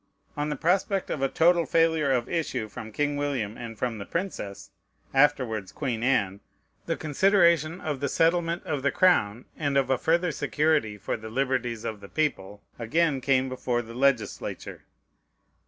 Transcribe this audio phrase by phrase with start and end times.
[0.35, 4.03] On the prospect of a total failure of issue from King William, and from the
[4.07, 4.71] princess,
[5.13, 6.39] afterwards Queen Anne,
[6.87, 11.29] the consideration of the settlement of the Crown, and of a further security for the
[11.29, 14.85] liberties of the people, again came before the legislature.